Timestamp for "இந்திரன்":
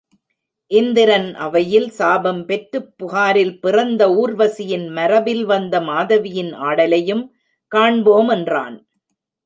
0.71-1.35